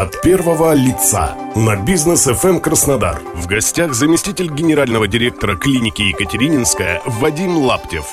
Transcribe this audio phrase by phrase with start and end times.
[0.00, 3.20] От первого лица на бизнес FM Краснодар.
[3.34, 8.06] В гостях заместитель генерального директора клиники Екатерининская Вадим Лаптев.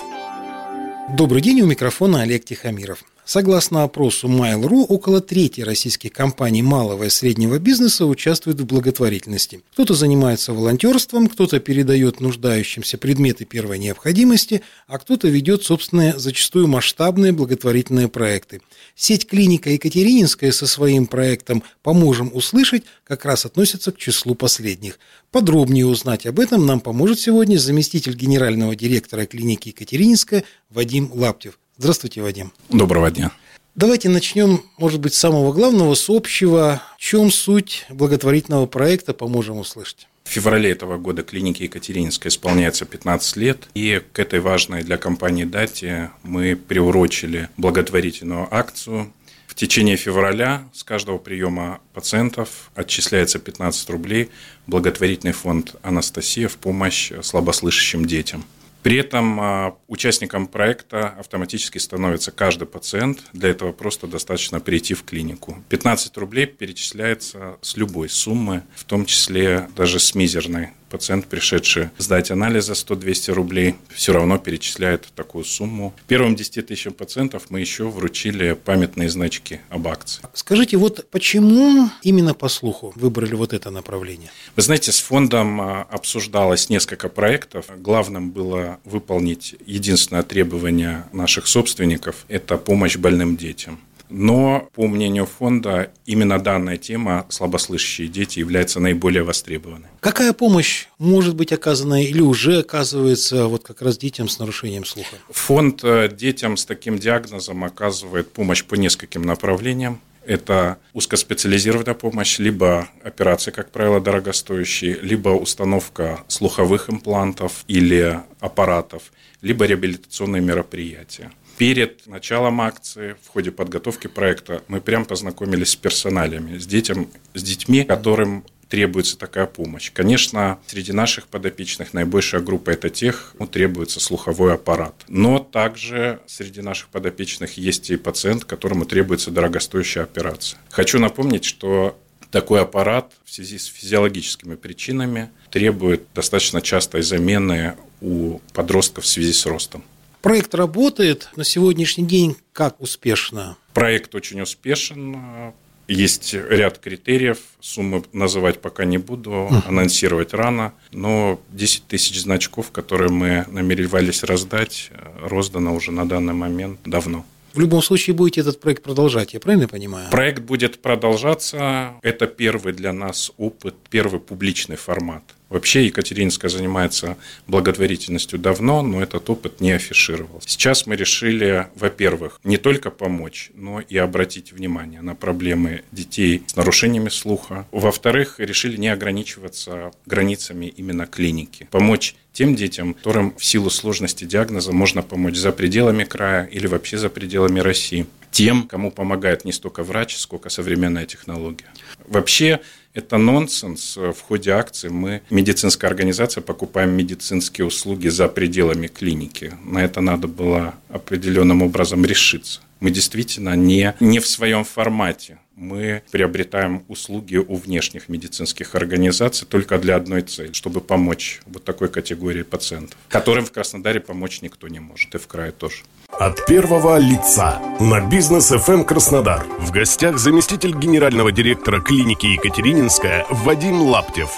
[1.07, 3.05] Добрый день, у микрофона Олег Тихомиров.
[3.27, 9.63] Согласно опросу Mail.ru, около трети российских компаний малого и среднего бизнеса участвуют в благотворительности.
[9.73, 17.34] Кто-то занимается волонтерством, кто-то передает нуждающимся предметы первой необходимости, а кто-то ведет собственные, зачастую масштабные
[17.34, 18.61] благотворительные проекты.
[18.95, 24.99] Сеть клиника Екатерининская со своим проектом «Поможем услышать» как раз относится к числу последних.
[25.31, 31.59] Подробнее узнать об этом нам поможет сегодня заместитель генерального директора клиники Екатерининская Вадим Лаптев.
[31.80, 32.52] Здравствуйте, Вадим.
[32.70, 33.31] Доброго дня.
[33.76, 36.81] Давайте начнем, может быть, с самого главного, с общего.
[36.98, 40.08] В чем суть благотворительного проекта «Поможем услышать»?
[40.23, 45.44] В феврале этого года клинике Екатерининской исполняется 15 лет, и к этой важной для компании
[45.44, 49.13] дате мы приурочили благотворительную акцию.
[49.46, 54.32] В течение февраля с каждого приема пациентов отчисляется 15 рублей
[54.66, 58.44] в благотворительный фонд «Анастасия» в помощь слабослышащим детям–
[58.83, 63.20] при этом а, участником проекта автоматически становится каждый пациент.
[63.33, 65.63] Для этого просто достаточно прийти в клинику.
[65.69, 72.31] 15 рублей перечисляется с любой суммы, в том числе даже с мизерной пациент, пришедший сдать
[72.31, 75.94] анализ за 100-200 рублей, все равно перечисляет такую сумму.
[76.07, 80.24] Первым 10 тысячам пациентов мы еще вручили памятные значки об акции.
[80.34, 84.31] Скажите, вот почему именно по слуху выбрали вот это направление?
[84.56, 87.66] Вы знаете, с фондом а, обсуждалось несколько проектов.
[87.78, 93.79] Главным было выполнить единственное требование наших собственников– это помощь больным детям.
[94.09, 99.88] Но, по мнению фонда, именно данная тема слабослышащие дети является наиболее востребованной.
[100.00, 105.18] Какая помощь может быть оказана или уже оказывается вот как раз детям с нарушением слуха?
[105.30, 110.00] Фонд э, детям с таким диагнозом оказывает помощь по нескольким направлениям.
[110.25, 119.66] Это узкоспециализированная помощь, либо операции, как правило, дорогостоящие, либо установка слуховых имплантов или аппаратов, либо
[119.66, 121.31] реабилитационные мероприятия.
[121.57, 127.41] Перед началом акции, в ходе подготовки проекта, мы прям познакомились с персоналями, с, детям, с
[127.41, 129.91] детьми, которым требуется такая помощь.
[129.91, 134.94] Конечно, среди наших подопечных наибольшая группа– это тех, кому требуется слуховой аппарат.
[135.07, 140.59] Но также среди наших подопечных есть и пациент, которому требуется дорогостоящая операция.
[140.69, 141.97] Хочу напомнить, что
[142.29, 149.34] такой аппарат в связи с физиологическими причинами требует достаточно частой замены у подростков в связи
[149.34, 149.84] с ростом.
[150.27, 153.55] Проект работает на сегодняшний день как успешно?
[153.73, 155.53] Проект очень успешен.
[155.88, 163.09] Есть ряд критериев, суммы называть пока не буду, анонсировать рано, но 10 тысяч значков, которые
[163.09, 167.25] мы намеревались раздать, роздано уже на данный момент давно.
[167.53, 170.09] В любом случае будете этот проект продолжать, я правильно понимаю?
[170.11, 171.93] Проект будет продолжаться.
[172.01, 175.23] Это первый для нас опыт, первый публичный формат.
[175.50, 180.50] Вообще Екатеринская занимается благотворительностью давно, но этот опыт не афишировался.
[180.50, 186.56] Сейчас мы решили, во-первых, не только помочь, но и обратить внимание на проблемы детей с
[186.56, 187.66] нарушениями слуха.
[187.72, 191.68] Во-вторых, решили не ограничиваться границами именно клиники.
[191.72, 196.97] Помочь тем детям, которым в силу сложности диагноза можно помочь за пределами края или вообще
[196.97, 198.06] за пределами России.
[198.29, 201.66] Тем, кому помогает не столько врач, сколько современная технология.
[202.06, 202.59] Вообще,
[202.97, 203.96] это нонсенс.
[203.96, 209.53] В ходе акции мы, медицинская организация, покупаем медицинские услуги за пределами клиники.
[209.63, 212.59] На это надо было определенным образом решиться.
[212.79, 215.39] Мы действительно не, не в своем формате.
[215.55, 221.89] Мы приобретаем услуги у внешних медицинских организаций только для одной цели, чтобы помочь вот такой
[221.89, 225.77] категории пациентов, которым в Краснодаре помочь никто не может, и в крае тоже.
[226.11, 229.45] От первого лица на бизнес FM Краснодар.
[229.59, 234.29] В гостях заместитель генерального директора клиники Екатерининская Вадим Лаптев.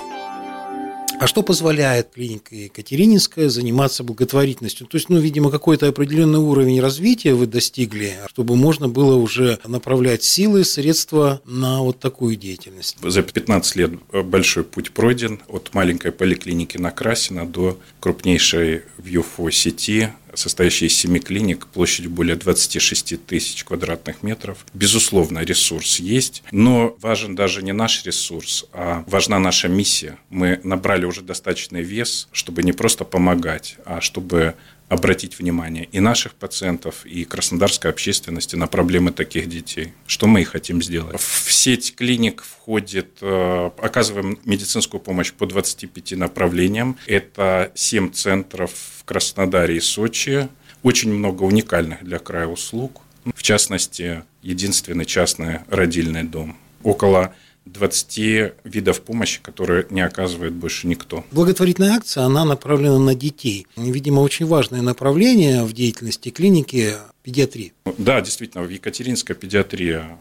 [1.19, 4.87] А что позволяет клиника Екатерининская заниматься благотворительностью?
[4.87, 10.23] То есть, ну, видимо, какой-то определенный уровень развития вы достигли, чтобы можно было уже направлять
[10.23, 12.97] силы, средства на вот такую деятельность.
[13.03, 19.51] За 15 лет большой путь пройден от маленькой поликлиники на Красина до крупнейшей в ЮФО
[19.51, 24.65] сети состоящий из семи клиник площадью более 26 тысяч квадратных метров.
[24.73, 30.17] Безусловно, ресурс есть, но важен даже не наш ресурс, а важна наша миссия.
[30.29, 34.55] Мы набрали уже достаточный вес, чтобы не просто помогать, а чтобы
[34.89, 39.93] обратить внимание и наших пациентов, и краснодарской общественности на проблемы таких детей.
[40.07, 41.19] Что мы и хотим сделать.
[41.21, 46.97] В сеть клиник входит, э, оказываем медицинскую помощь по 25 направлениям.
[47.05, 50.49] Это 7 центров в Краснодаре и Сочи.
[50.81, 53.01] Очень много уникальных для края услуг.
[53.35, 57.35] В частности, единственный частный родильный дом около
[57.73, 61.25] 20 видов помощи, которые не оказывает больше никто.
[61.31, 63.67] Благотворительная акция, она направлена на детей.
[63.75, 66.93] Видимо, очень важное направление в деятельности клиники
[67.23, 67.73] педиатрии.
[67.97, 70.17] Да, действительно, в Екатеринской педиатрия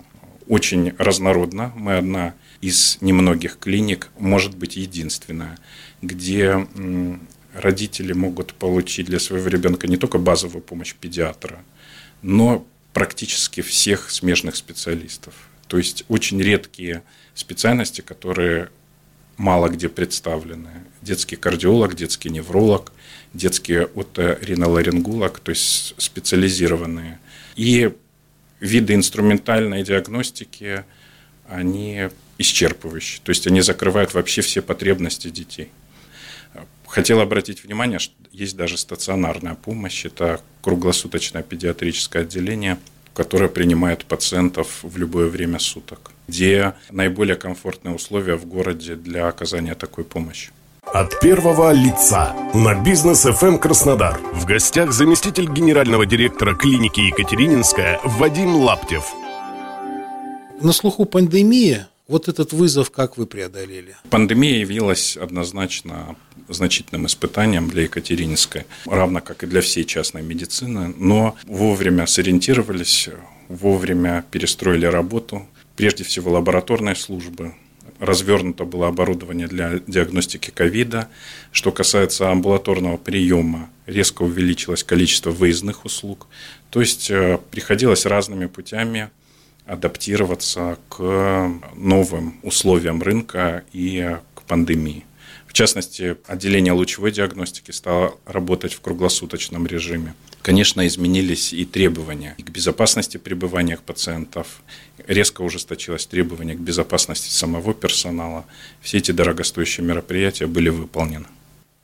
[0.48, 1.72] очень разнородна.
[1.76, 5.58] Мы одна из немногих клиник, может быть, единственная,
[6.02, 6.66] где
[7.54, 11.58] родители могут получить для своего ребенка не только базовую помощь педиатра,
[12.22, 15.34] но практически всех смежных специалистов.
[15.68, 17.02] То есть очень редкие
[17.34, 18.70] специальности, которые
[19.36, 20.70] мало где представлены.
[21.02, 22.92] Детский кардиолог, детский невролог,
[23.32, 27.20] детский оториноларинголог, то есть специализированные.
[27.54, 27.92] И
[28.60, 30.84] виды инструментальной диагностики,
[31.48, 33.20] они исчерпывающие.
[33.22, 35.70] То есть они закрывают вообще все потребности детей.
[36.86, 40.06] Хотел обратить внимание, что есть даже стационарная помощь.
[40.06, 42.78] Это круглосуточное педиатрическое отделение,
[43.18, 49.74] которое принимает пациентов в любое время суток, где наиболее комфортные условия в городе для оказания
[49.74, 50.50] такой помощи.
[50.84, 54.20] От первого лица на бизнес FM Краснодар.
[54.32, 59.12] В гостях заместитель генерального директора клиники Екатерининская Вадим Лаптев.
[60.60, 61.88] На слуху пандемия.
[62.06, 63.96] Вот этот вызов как вы преодолели?
[64.10, 66.14] Пандемия явилась однозначно
[66.54, 73.08] значительным испытанием для Екатерининской, равно как и для всей частной медицины, но вовремя сориентировались,
[73.48, 75.46] вовремя перестроили работу,
[75.76, 77.54] прежде всего лабораторные службы,
[77.98, 81.08] развернуто было оборудование для диагностики ковида.
[81.52, 86.28] Что касается амбулаторного приема, резко увеличилось количество выездных услуг.
[86.70, 89.10] То есть э, приходилось разными путями
[89.66, 95.04] адаптироваться к новым условиям рынка и к пандемии.
[95.48, 100.14] В частности, отделение лучевой диагностики стало работать в круглосуточном режиме.
[100.42, 104.60] Конечно, изменились и требования к безопасности пребывания пациентов,
[105.06, 108.44] резко ужесточилось требование к безопасности самого персонала.
[108.82, 111.26] Все эти дорогостоящие мероприятия были выполнены.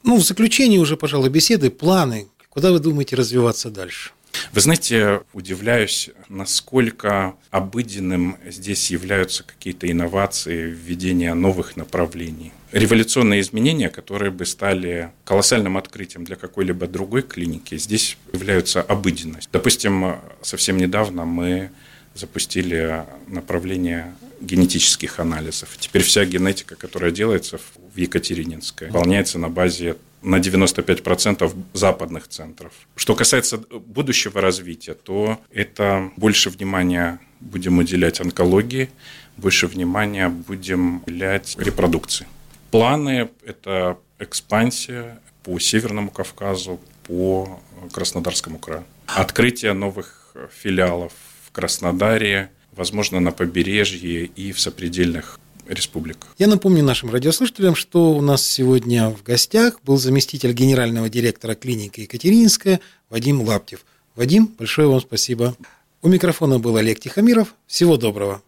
[0.03, 2.29] Ну, в заключении уже, пожалуй, беседы, планы.
[2.51, 4.13] Куда вы думаете развиваться дальше?
[4.53, 12.53] Вы знаете, удивляюсь, насколько обыденным здесь являются какие-то инновации, введение новых направлений.
[12.75, 19.49] Революционные изменения, которые бы стали колоссальным открытием для какой-либо другой клиники, здесь являются обыденностью.
[19.53, 21.71] Допустим, совсем недавно мы
[22.17, 25.77] запустили направление генетических анализов.
[25.79, 32.73] Теперь вся генетика, которая делается в Екатерининской, выполняется на базе на 95% западных центров.
[32.97, 38.91] Что касается будущего развития, то это больше внимания будем уделять онкологии,
[39.37, 42.27] больше внимания будем уделять репродукции.
[42.75, 47.61] Планы– это экспансия по Северному Кавказу, по
[47.93, 48.83] Краснодарскому краю.
[49.07, 51.13] Открытие новых филиалов
[51.47, 55.39] в Краснодаре, возможно, на побережье и в сопредельных
[55.69, 56.27] республик.
[56.37, 62.01] Я напомню нашим радиослушателям, что у нас сегодня в гостях был заместитель генерального директора клиники
[62.01, 63.85] Екатерининская Вадим Лаптев.
[64.17, 65.55] Вадим, большое вам спасибо.
[66.03, 67.55] У микрофона был Олег Тихомиров.
[67.69, 68.43] Всего доброго.